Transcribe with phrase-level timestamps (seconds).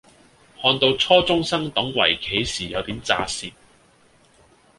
[0.59, 3.51] 看到初中生懂圍棋時有點咋舌